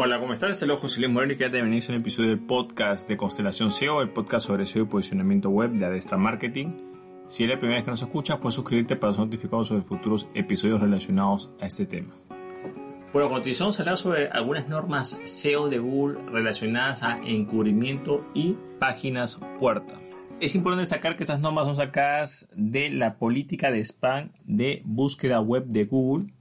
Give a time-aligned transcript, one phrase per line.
[0.00, 0.62] Hola, ¿cómo estás?
[0.62, 4.00] Es José Luis Moreno y quédate bienvenido a un episodio del podcast de Constelación SEO,
[4.00, 6.68] el podcast sobre SEO y posicionamiento web de Adestra Marketing.
[7.26, 10.28] Si es la primera vez que nos escuchas, puedes suscribirte para ser notificado sobre futuros
[10.34, 12.14] episodios relacionados a este tema.
[13.12, 19.40] Bueno, vamos a hablar sobre algunas normas SEO de Google relacionadas a encubrimiento y páginas
[19.58, 19.98] puerta.
[20.38, 25.40] Es importante destacar que estas normas son sacadas de la política de spam de búsqueda
[25.40, 26.32] web de Google.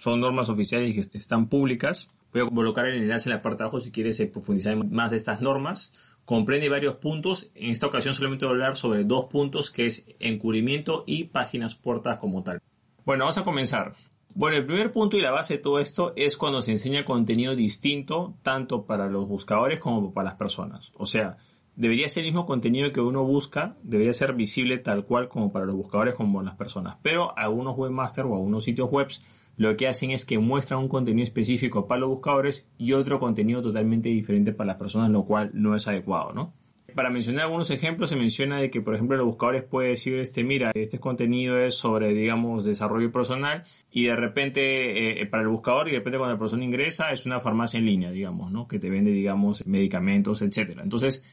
[0.00, 3.64] Son normas oficiales que están públicas Voy a colocar el enlace en la parte de
[3.64, 5.92] abajo si quieres eh, profundizar más de estas normas.
[6.24, 7.52] Comprende varios puntos.
[7.54, 11.76] En esta ocasión solamente voy a hablar sobre dos puntos que es encubrimiento y páginas
[11.76, 12.60] puertas como tal.
[13.04, 13.94] Bueno, vamos a comenzar.
[14.34, 17.54] Bueno, el primer punto y la base de todo esto es cuando se enseña contenido
[17.54, 20.90] distinto tanto para los buscadores como para las personas.
[20.96, 21.36] O sea,
[21.76, 25.66] debería ser el mismo contenido que uno busca, debería ser visible tal cual como para
[25.66, 26.98] los buscadores como las personas.
[27.02, 29.08] Pero algunos webmasters o algunos sitios web
[29.56, 33.62] lo que hacen es que muestran un contenido específico para los buscadores y otro contenido
[33.62, 36.52] totalmente diferente para las personas, lo cual no es adecuado, ¿no?
[36.94, 40.44] Para mencionar algunos ejemplos, se menciona de que, por ejemplo, los buscadores pueden decir, este,
[40.44, 45.88] mira, este contenido es sobre, digamos, desarrollo personal y de repente, eh, para el buscador
[45.88, 48.68] y de repente cuando la persona ingresa es una farmacia en línea, digamos, ¿no?
[48.68, 50.84] Que te vende, digamos, medicamentos, etcétera.
[50.84, 51.24] Entonces,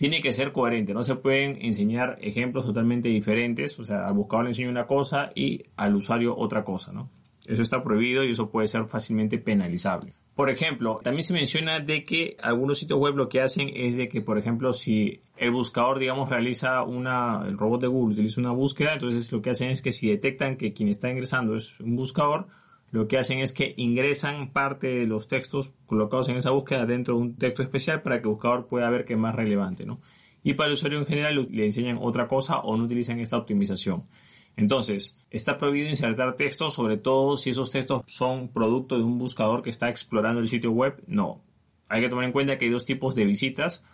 [0.00, 4.46] tiene que ser coherente, no se pueden enseñar ejemplos totalmente diferentes, o sea, al buscador
[4.46, 7.10] le enseño una cosa y al usuario otra cosa, ¿no?
[7.46, 10.14] Eso está prohibido y eso puede ser fácilmente penalizable.
[10.34, 14.08] Por ejemplo, también se menciona de que algunos sitios web lo que hacen es de
[14.08, 18.52] que, por ejemplo, si el buscador, digamos, realiza una, el robot de Google utiliza una
[18.52, 21.94] búsqueda, entonces lo que hacen es que si detectan que quien está ingresando es un
[21.94, 22.46] buscador,
[22.90, 27.14] lo que hacen es que ingresan parte de los textos colocados en esa búsqueda dentro
[27.14, 30.00] de un texto especial para que el buscador pueda ver qué es más relevante, ¿no?
[30.42, 34.04] Y para el usuario en general le enseñan otra cosa o no utilizan esta optimización.
[34.56, 39.62] Entonces, está prohibido insertar textos, sobre todo si esos textos son producto de un buscador
[39.62, 41.02] que está explorando el sitio web.
[41.06, 41.42] No.
[41.88, 43.84] Hay que tomar en cuenta que hay dos tipos de visitas.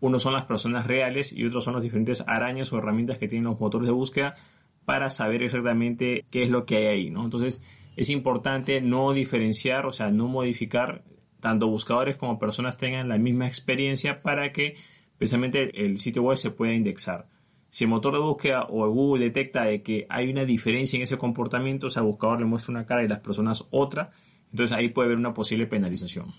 [0.00, 3.44] Uno son las personas reales y otros son las diferentes arañas o herramientas que tienen
[3.44, 4.36] los motores de búsqueda
[4.84, 7.24] para saber exactamente qué es lo que hay ahí, ¿no?
[7.24, 7.62] Entonces,
[7.96, 11.04] es importante no diferenciar, o sea, no modificar
[11.40, 14.76] tanto buscadores como personas tengan la misma experiencia para que
[15.18, 17.28] precisamente el sitio web se pueda indexar.
[17.68, 21.18] Si el motor de búsqueda o Google detecta de que hay una diferencia en ese
[21.18, 24.10] comportamiento, o sea, el buscador le muestra una cara y las personas otra,
[24.50, 26.32] entonces ahí puede haber una posible penalización.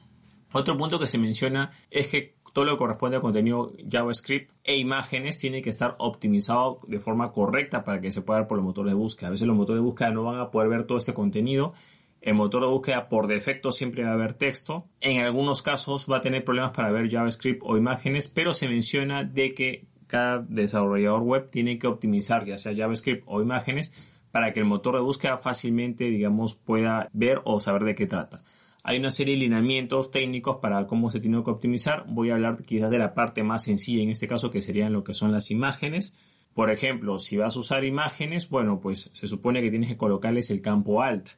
[0.54, 4.78] Otro punto que se menciona es que todo lo que corresponde a contenido JavaScript e
[4.80, 8.66] imágenes tiene que estar optimizado de forma correcta para que se pueda ver por los
[8.66, 9.28] motores de búsqueda.
[9.28, 11.76] A veces los motores de búsqueda no van a poder ver todo este contenido.
[12.20, 14.86] El motor de búsqueda por defecto siempre va a ver texto.
[15.02, 19.24] En algunos casos va a tener problemas para ver JavaScript o imágenes, pero se menciona
[19.24, 23.94] de que cada desarrollador web tiene que optimizar ya sea JavaScript o imágenes
[24.32, 28.42] para que el motor de búsqueda fácilmente, digamos, pueda ver o saber de qué trata.
[28.88, 32.06] Hay una serie de lineamientos técnicos para cómo se tiene que optimizar.
[32.08, 35.04] Voy a hablar quizás de la parte más sencilla en este caso, que serían lo
[35.04, 36.18] que son las imágenes.
[36.54, 40.52] Por ejemplo, si vas a usar imágenes, bueno, pues se supone que tienes que colocarles
[40.52, 41.32] el campo alt,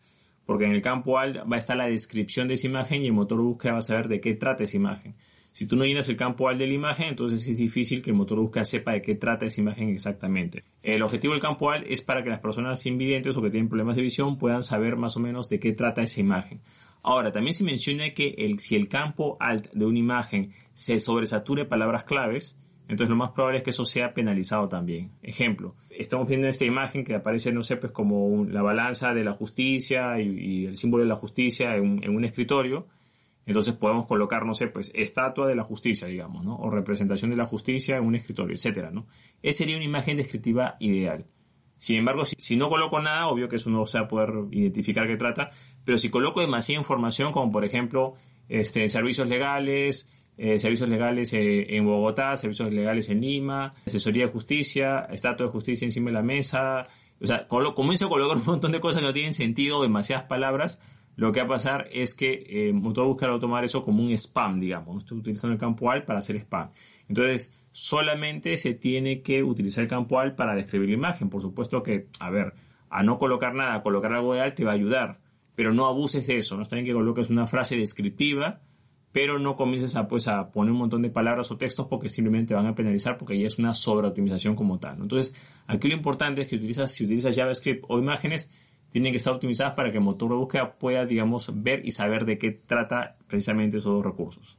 [0.45, 3.13] porque en el campo alt va a estar la descripción de esa imagen y el
[3.13, 5.15] motor búsqueda va a saber de qué trata esa imagen.
[5.51, 8.15] Si tú no llenas el campo alt de la imagen, entonces es difícil que el
[8.15, 10.65] motor búsqueda sepa de qué trata esa imagen exactamente.
[10.83, 13.95] El objetivo del campo alt es para que las personas invidentes o que tienen problemas
[13.95, 16.61] de visión puedan saber más o menos de qué trata esa imagen.
[17.03, 21.65] Ahora, también se menciona que el, si el campo alt de una imagen se sobresature
[21.65, 22.55] palabras claves,
[22.87, 25.11] entonces lo más probable es que eso sea penalizado también.
[25.21, 29.33] Ejemplo, estamos viendo esta imagen que aparece, no sé, pues como la balanza de la
[29.33, 32.87] justicia y, el símbolo de la justicia en un escritorio
[33.49, 36.55] entonces podemos colocar, no sé, pues estatua de la justicia, digamos, ¿no?
[36.57, 39.07] O representación de la justicia en un escritorio, etcétera, ¿no?
[39.41, 41.25] Esa sería una imagen descriptiva ideal.
[41.79, 45.07] Sin embargo, si, no coloco nada, obvio que eso no se va a poder identificar
[45.07, 45.51] qué trata,
[45.85, 48.13] pero si coloco demasiada información, como por ejemplo,
[48.49, 54.31] este, servicios legales, eh, servicios legales eh, en Bogotá, servicios legales en Lima, asesoría de
[54.31, 56.83] justicia, estatua de justicia encima de la mesa,
[57.21, 60.79] o sea, como hizo colocar un montón de cosas que no tienen sentido, demasiadas palabras,
[61.15, 64.01] lo que va a pasar es que eh, Motor Buscar va a tomar eso como
[64.01, 64.99] un spam, digamos.
[64.99, 66.71] Estoy utilizando el campo alt para hacer spam.
[67.09, 71.29] Entonces, solamente se tiene que utilizar el campo alt para describir la imagen.
[71.29, 72.53] Por supuesto que, a ver,
[72.89, 75.19] a no colocar nada, colocar algo de alt te va a ayudar,
[75.55, 76.57] pero no abuses de eso.
[76.57, 78.61] No está bien que coloques una frase descriptiva
[79.11, 82.53] pero no comiences a, pues, a poner un montón de palabras o textos porque simplemente
[82.53, 85.01] van a penalizar porque ya es una sobreoptimización como tal.
[85.01, 85.35] Entonces,
[85.65, 88.51] aquí lo importante es que utilizas, si utilizas JavaScript o imágenes,
[88.91, 92.25] tienen que estar optimizadas para que el motor de búsqueda pueda, digamos, ver y saber
[92.25, 94.57] de qué trata precisamente esos dos recursos.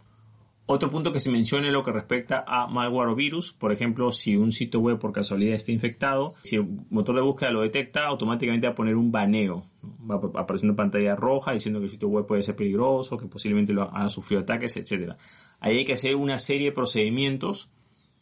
[0.72, 3.52] Otro punto que se menciona es lo que respecta a malware o virus.
[3.52, 7.50] Por ejemplo, si un sitio web por casualidad está infectado, si el motor de búsqueda
[7.50, 9.64] lo detecta, automáticamente va a poner un baneo.
[10.08, 13.26] Va a aparecer una pantalla roja diciendo que el sitio web puede ser peligroso, que
[13.26, 15.14] posiblemente ha sufrido ataques, etc.
[15.58, 17.68] Ahí hay que hacer una serie de procedimientos.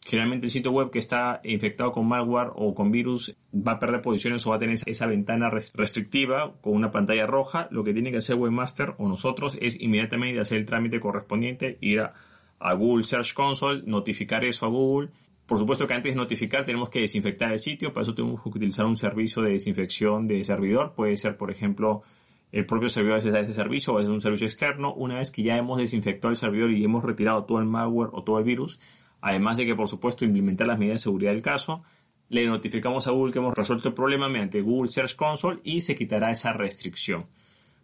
[0.03, 4.01] Generalmente el sitio web que está infectado con malware o con virus va a perder
[4.01, 7.67] posiciones o va a tener esa ventana restrictiva con una pantalla roja.
[7.69, 11.99] Lo que tiene que hacer Webmaster o nosotros es inmediatamente hacer el trámite correspondiente, ir
[11.99, 12.13] a
[12.59, 15.09] a Google Search Console, notificar eso a Google.
[15.45, 18.49] Por supuesto que antes de notificar tenemos que desinfectar el sitio, para eso tenemos que
[18.49, 20.93] utilizar un servicio de desinfección de servidor.
[20.93, 22.03] Puede ser, por ejemplo,
[22.51, 24.93] el propio servidor de ese servicio o es un servicio externo.
[24.93, 28.23] Una vez que ya hemos desinfectado el servidor y hemos retirado todo el malware o
[28.23, 28.79] todo el virus,
[29.21, 31.83] además de que, por supuesto, implementar las medidas de seguridad del caso,
[32.27, 35.95] le notificamos a Google que hemos resuelto el problema mediante Google Search Console y se
[35.95, 37.25] quitará esa restricción.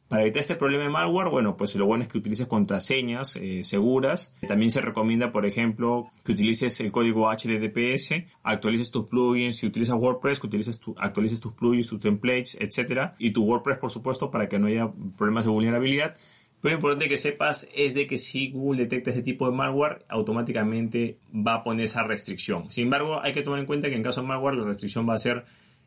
[0.08, 3.64] Para evitar este problema de malware, bueno, pues lo bueno es que utilices contraseñas eh,
[3.64, 4.36] seguras.
[4.48, 8.14] También se recomienda, por ejemplo, que utilices el código HTTPS,
[8.44, 13.16] actualices tus plugins, si utilizas WordPress, que utilices tu, actualices tus plugins, tus templates, etcétera,
[13.18, 16.16] y tu WordPress, por supuesto, para que no haya problemas de vulnerabilidad.
[16.62, 20.06] Pero lo importante que sepas es de que si Google detecta este tipo de malware,
[20.08, 22.72] automáticamente va a poner esa restricción.
[22.72, 25.16] Sin embargo, hay que tomar en cuenta que en caso de malware la restricción va
[25.16, 25.46] a ser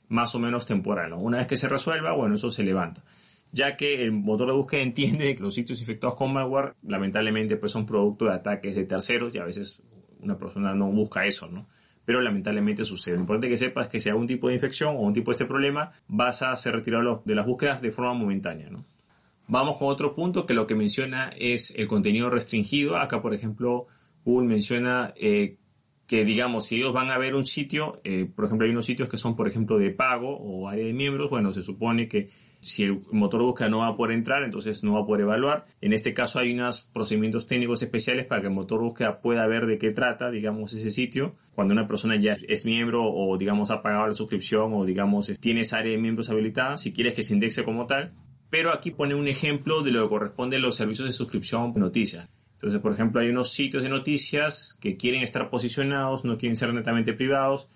[0.08, 1.12] más o menos temporal.
[1.12, 3.04] Una vez que se resuelva, bueno, eso se levanta
[3.52, 7.72] ya que el motor de búsqueda entiende que los sitios infectados con malware lamentablemente pues
[7.72, 9.82] son producto de ataques de terceros y a veces
[10.20, 11.66] una persona no busca eso, ¿no?
[12.04, 13.14] Pero lamentablemente sucede.
[13.16, 15.34] Lo importante que sepas que si hay algún tipo de infección o un tipo de
[15.34, 18.84] este problema, vas a ser retirado de las búsquedas de forma momentánea, ¿no?
[19.46, 22.98] Vamos con otro punto que lo que menciona es el contenido restringido.
[22.98, 23.86] Acá, por ejemplo,
[24.24, 25.56] Google menciona eh,
[26.06, 29.08] que, digamos, si ellos van a ver un sitio, eh, por ejemplo, hay unos sitios
[29.08, 32.28] que son, por ejemplo, de pago o área de miembros, bueno, se supone que
[32.60, 35.66] si el motor búsqueda no va a poder entrar, entonces no va a poder evaluar.
[35.80, 39.66] En este caso hay unos procedimientos técnicos especiales para que el motor búsqueda pueda ver
[39.66, 41.34] de qué trata, digamos, ese sitio.
[41.54, 45.60] Cuando una persona ya es miembro o, digamos, ha pagado la suscripción o, digamos, tiene
[45.60, 48.12] esa área de miembros habilitada, si quieres que se indexe como tal.
[48.50, 51.80] Pero aquí pone un ejemplo de lo que corresponde a los servicios de suscripción de
[51.80, 52.28] noticias.
[52.54, 56.74] Entonces, por ejemplo, hay unos sitios de noticias que quieren estar posicionados, no quieren ser
[56.74, 57.68] netamente privados,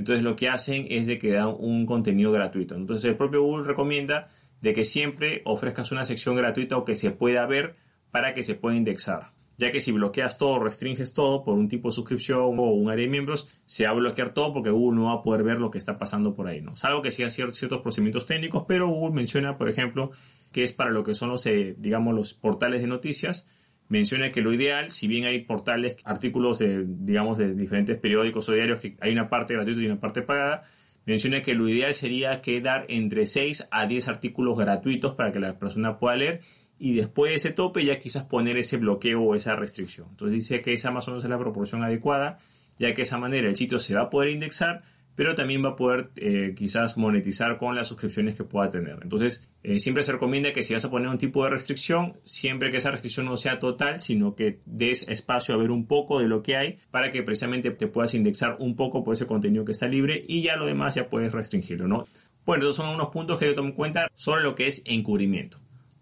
[0.00, 2.74] entonces lo que hacen es de que dan un contenido gratuito.
[2.74, 4.28] Entonces el propio Google recomienda
[4.62, 7.76] de que siempre ofrezcas una sección gratuita o que se pueda ver
[8.10, 9.32] para que se pueda indexar.
[9.58, 13.04] Ya que si bloqueas todo, restringes todo por un tipo de suscripción o un área
[13.04, 15.70] de miembros, se va a bloquear todo porque Google no va a poder ver lo
[15.70, 16.76] que está pasando por ahí, ¿no?
[16.76, 20.12] Salvo que siga ciertos procedimientos técnicos, pero Google menciona, por ejemplo,
[20.50, 23.48] que es para lo que son los, eh, digamos, los portales de noticias,
[23.90, 28.52] menciona que lo ideal, si bien hay portales, artículos de, digamos, de diferentes periódicos o
[28.52, 30.62] diarios que hay una parte gratuita y una parte pagada,
[31.06, 35.40] menciona que lo ideal sería que dar entre 6 a 10 artículos gratuitos para que
[35.40, 36.40] la persona pueda leer
[36.78, 40.06] y después de ese tope ya quizás poner ese bloqueo o esa restricción.
[40.10, 42.38] Entonces dice que esa más o menos es la proporción adecuada,
[42.78, 44.82] ya que de esa manera el sitio se va a poder indexar,
[45.16, 49.00] pero también va a poder eh, quizás monetizar con las suscripciones que pueda tener.
[49.02, 52.70] Entonces, eh, siempre se recomienda que si vas a poner un tipo de restricción, siempre
[52.70, 56.28] que esa restricción no sea total, sino que des espacio a ver un poco de
[56.28, 59.72] lo que hay para que precisamente te puedas indexar un poco por ese contenido que
[59.72, 62.04] está libre y ya lo demás ya puedes restringirlo, ¿no?
[62.46, 65.58] Bueno, esos son unos puntos que yo tomo en cuenta sobre lo que es encubrimiento.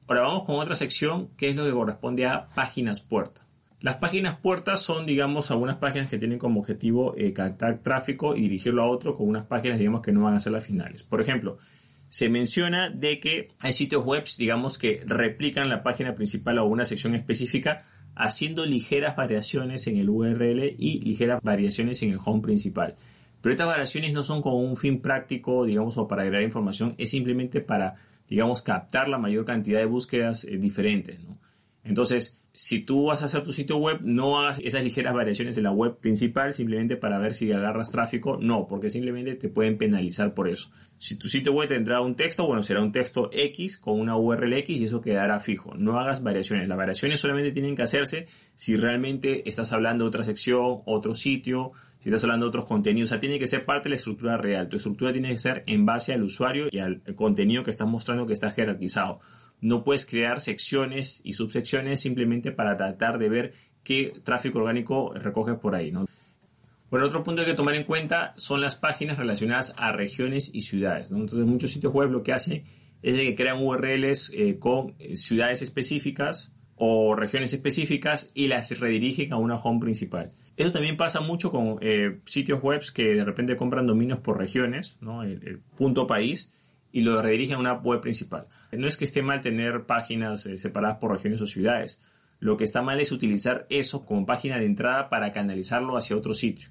[0.07, 3.45] Ahora vamos con otra sección que es lo que corresponde a páginas puerta.
[3.81, 8.43] Las páginas puertas son, digamos, algunas páginas que tienen como objetivo eh, captar tráfico y
[8.43, 11.03] dirigirlo a otro con unas páginas, digamos, que no van a ser las finales.
[11.03, 11.59] Por ejemplo,
[12.09, 16.85] se menciona de que hay sitios web, digamos, que replican la página principal o una
[16.85, 17.85] sección específica
[18.15, 22.97] haciendo ligeras variaciones en el URL y ligeras variaciones en el home principal.
[23.41, 27.11] Pero estas variaciones no son con un fin práctico, digamos, o para agregar información, es
[27.11, 27.95] simplemente para,
[28.29, 31.39] digamos, captar la mayor cantidad de búsquedas eh, diferentes, ¿no?
[31.85, 35.63] Entonces, si tú vas a hacer tu sitio web, no hagas esas ligeras variaciones en
[35.63, 38.37] la web principal simplemente para ver si agarras tráfico.
[38.43, 40.69] No, porque simplemente te pueden penalizar por eso.
[40.99, 44.53] Si tu sitio web tendrá un texto, bueno, será un texto X con una URL
[44.55, 45.77] X y eso quedará fijo.
[45.77, 46.69] No hagas variaciones.
[46.69, 51.71] Las variaciones solamente tienen que hacerse si realmente estás hablando de otra sección, otro sitio,
[52.01, 53.11] si estás hablando de otros contenidos.
[53.11, 54.69] O sea, tiene que ser parte de la estructura real.
[54.69, 58.27] Tu estructura tiene que ser en base al usuario y al contenido que estás mostrando
[58.27, 59.21] que está jerarquizado.
[59.61, 65.55] No puedes crear secciones y subsecciones simplemente para tratar de ver qué tráfico orgánico recoge
[65.55, 65.91] por ahí.
[65.91, 66.07] ¿no?
[66.91, 70.51] Bueno, otro punto que hay que tomar en cuenta son las páginas relacionadas a regiones
[70.53, 71.11] y ciudades.
[71.11, 72.65] Entonces, muchos sitios web lo que hacen
[73.03, 78.79] es de que crean URLs eh, con eh, ciudades específicas, o regiones específicas y las
[78.79, 80.31] redirigen a una home principal.
[80.57, 84.97] Eso también pasa mucho con eh, sitios web que de repente compran dominios por regiones,
[85.01, 85.23] ¿no?
[85.23, 86.53] el, punto país,
[86.93, 88.47] y lo redirigen a una web principal.
[88.73, 92.01] No es que esté mal tener páginas eh, separadas por regiones o ciudades.
[92.41, 96.35] Lo que está mal es utilizar eso como página de entrada para canalizarlo hacia otro
[96.35, 96.69] sitio.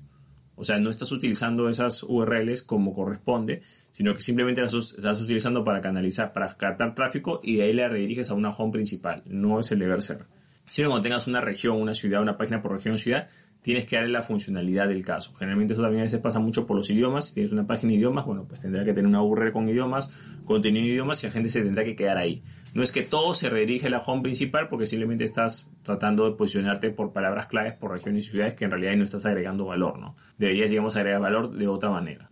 [0.55, 5.63] O sea, no estás utilizando esas URLs como corresponde, sino que simplemente las estás utilizando
[5.63, 9.21] para canalizar, para captar tráfico y de ahí la rediriges a una home principal.
[9.25, 10.25] No es el deber ser.
[10.65, 13.29] Siempre cuando tengas una región, una ciudad, una página por región o ciudad,
[13.67, 15.33] tienes que darle la funcionalidad del caso.
[15.33, 17.25] Generalmente eso también a veces pasa mucho por los idiomas.
[17.25, 20.09] Si tienes una página de idiomas, bueno, pues tendrá que tener una URL con idiomas,
[20.45, 22.41] contenido de idiomas y la gente se tendrá que quedar ahí.
[22.73, 26.37] No es que todo se redirige a la home principal porque simplemente estás tratando de
[26.37, 29.99] posicionarte por palabras claves por regiones y ciudades que en realidad no estás agregando valor,
[29.99, 30.15] ¿no?
[30.37, 32.29] Deberías, digamos, agregar valor de otra manera.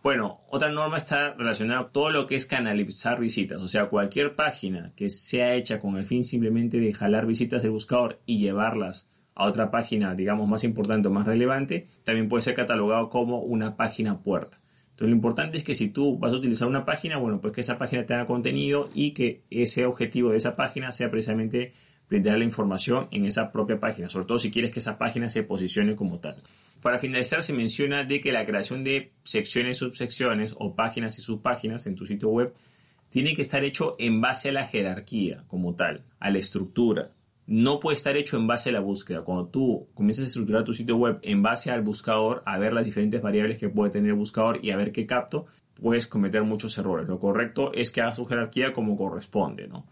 [0.00, 4.36] Bueno, otra norma está relacionada con todo lo que es canalizar visitas, o sea, cualquier
[4.36, 9.10] página que sea hecha con el fin simplemente de jalar visitas del buscador y llevarlas
[9.38, 13.76] a otra página, digamos, más importante o más relevante, también puede ser catalogado como una
[13.76, 14.58] página puerta.
[14.90, 17.60] Entonces lo importante es que si tú vas a utilizar una página, bueno, pues que
[17.60, 21.72] esa página tenga contenido y que ese objetivo de esa página sea precisamente
[22.10, 25.44] brindar la información en esa propia página, sobre todo si quieres que esa página se
[25.44, 26.42] posicione como tal.
[26.82, 31.86] Para finalizar, se menciona de que la creación de secciones, subsecciones o páginas y subpáginas
[31.86, 32.54] en tu sitio web
[33.10, 37.12] tiene que estar hecho en base a la jerarquía como tal, a la estructura,
[37.48, 39.22] no puede estar hecho en base a la búsqueda.
[39.22, 42.84] Cuando tú comienzas a estructurar tu sitio web en base al buscador, a ver las
[42.84, 46.76] diferentes variables que puede tener el buscador y a ver qué capto, puedes cometer muchos
[46.76, 47.08] errores.
[47.08, 49.86] Lo correcto es que hagas tu jerarquía como corresponde, ¿no?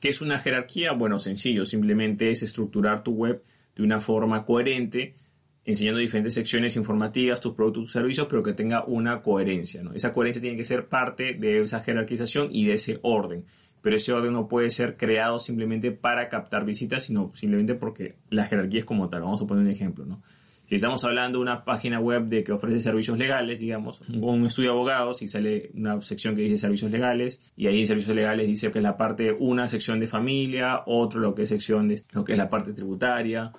[0.00, 0.92] ¿Qué es una jerarquía?
[0.92, 3.42] Bueno, sencillo, simplemente es estructurar tu web
[3.74, 5.16] de una forma coherente,
[5.64, 9.94] enseñando diferentes secciones informativas, tus productos, tus servicios, pero que tenga una coherencia, ¿no?
[9.94, 13.46] Esa coherencia tiene que ser parte de esa jerarquización y de ese orden
[13.82, 18.46] pero ese orden no puede ser creado simplemente para captar visitas, sino simplemente porque la
[18.46, 19.22] jerarquía es como tal.
[19.22, 20.22] Vamos a poner un ejemplo, ¿no?
[20.68, 24.68] Si estamos hablando de una página web de que ofrece servicios legales, digamos, un estudio
[24.68, 28.46] de abogados y sale una sección que dice servicios legales y ahí en servicios legales
[28.46, 31.98] dice que es la parte una sección de familia, otro lo que es sección de
[32.12, 33.50] lo que es la parte tributaria,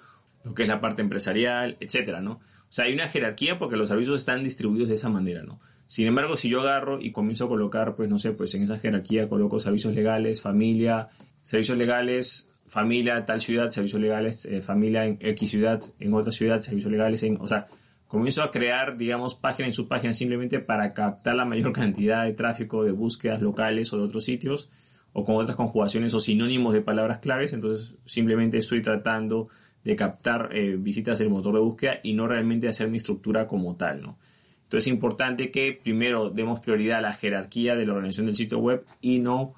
[0.43, 2.33] lo que es la parte empresarial, etcétera, ¿no?
[2.33, 5.59] O sea, hay una jerarquía porque los servicios están distribuidos de esa manera, ¿no?
[5.89, 8.77] Sin embargo, si yo agarro y comienzo a colocar, pues no sé, pues en esa
[8.77, 11.09] jerarquía coloco servicios legales, familia,
[11.41, 16.61] servicios legales, familia, tal ciudad, servicios legales, eh, familia en X ciudad, en otra ciudad,
[16.61, 17.65] servicios legales, en, o sea,
[18.05, 22.83] comienzo a crear, digamos, páginas y subpáginas simplemente para captar la mayor cantidad de tráfico
[22.83, 24.69] de búsquedas locales o de otros sitios,
[25.13, 29.47] o con otras conjugaciones o sinónimos de palabras claves, entonces simplemente estoy tratando
[29.83, 33.75] de captar eh, visitas del motor de búsqueda y no realmente hacer mi estructura como
[33.75, 34.19] tal, ¿no?
[34.69, 38.59] Entonces es importante que primero demos prioridad a la jerarquía de la organización del sitio
[38.59, 39.55] web y no,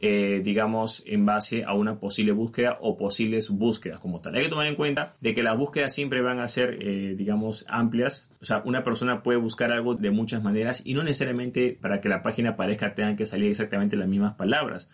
[0.00, 4.36] eh, digamos, en base a una posible búsqueda o posibles búsquedas como tal.
[4.36, 7.66] Hay que tomar en cuenta de que las búsquedas siempre van a ser, eh, digamos,
[7.68, 8.28] amplias.
[8.40, 12.08] O sea, una persona puede buscar algo de muchas maneras y no necesariamente para que
[12.08, 14.88] la página aparezca tengan que salir exactamente las mismas palabras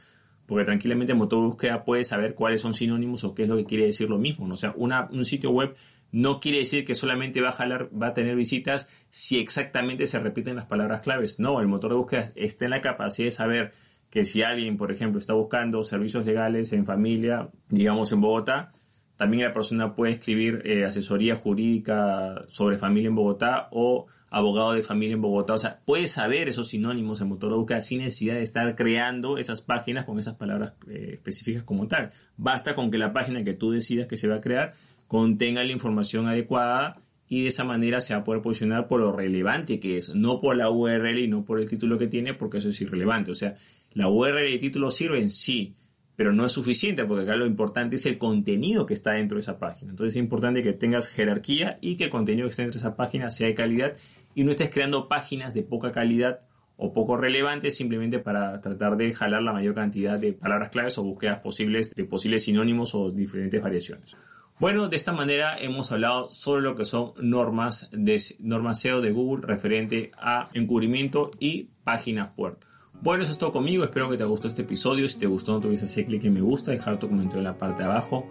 [0.46, 3.56] porque tranquilamente el motor de búsqueda puede saber cuáles son sinónimos o qué es lo
[3.58, 4.50] que quiere decir lo mismo.
[4.50, 5.76] O sea, una, un sitio web
[6.10, 10.18] no quiere decir que solamente va a jalar, va a tener visitas si exactamente se
[10.18, 11.38] repiten las palabras claves.
[11.38, 13.72] No, el motor de búsqueda está en la capacidad de saber
[14.10, 18.72] que si alguien, por ejemplo, está buscando servicios legales en familia, digamos en Bogotá,
[19.16, 24.82] también la persona puede escribir eh, asesoría jurídica sobre familia en Bogotá o abogado de
[24.82, 25.54] familia en Bogotá.
[25.54, 29.36] O sea, puede saber esos sinónimos en motor de búsqueda sin necesidad de estar creando
[29.36, 32.10] esas páginas con esas palabras eh, específicas como tal.
[32.36, 34.74] Basta con que la página que tú decidas que se va a crear
[35.08, 39.12] contenga la información adecuada y de esa manera se va a poder posicionar por lo
[39.12, 42.58] relevante que es, no por la URL y no por el título que tiene, porque
[42.58, 43.30] eso es irrelevante.
[43.30, 43.56] O sea,
[43.92, 45.74] la URL y el título sirven, sí,
[46.16, 49.42] pero no es suficiente porque acá lo importante es el contenido que está dentro de
[49.42, 49.90] esa página.
[49.90, 52.96] Entonces es importante que tengas jerarquía y que el contenido que esté dentro de esa
[52.96, 53.94] página sea de calidad
[54.34, 56.40] y no estés creando páginas de poca calidad
[56.76, 61.04] o poco relevantes simplemente para tratar de jalar la mayor cantidad de palabras claves o
[61.04, 64.16] búsquedas posibles de posibles sinónimos o diferentes variaciones.
[64.60, 69.12] Bueno, de esta manera hemos hablado sobre lo que son normas de normas SEO de
[69.12, 72.66] Google referente a encubrimiento y páginas puerta.
[73.00, 73.84] Bueno, eso es todo conmigo.
[73.84, 75.08] Espero que te gustó este episodio.
[75.08, 77.44] Si te gustó, no te olvides hacer clic en me gusta, dejar tu comentario en
[77.44, 78.26] la parte de abajo,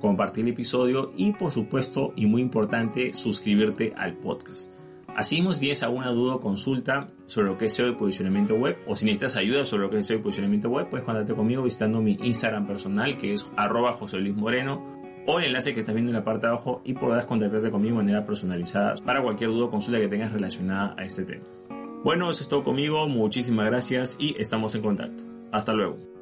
[0.00, 4.70] compartir el episodio y, por supuesto, y muy importante, suscribirte al podcast.
[5.16, 8.78] Así si tienes alguna duda o consulta sobre lo que es SEO y posicionamiento web
[8.86, 11.64] o si necesitas ayuda sobre lo que es SEO y posicionamiento web, puedes contactarte conmigo
[11.64, 13.98] visitando mi Instagram personal que es arroba
[15.26, 17.96] o el enlace que estás viendo en la parte de abajo y podrás contactarte conmigo
[17.96, 21.44] de manera personalizada para cualquier duda o consulta que tengas relacionada a este tema.
[22.04, 25.24] Bueno, eso es todo conmigo, muchísimas gracias y estamos en contacto.
[25.52, 26.13] Hasta luego.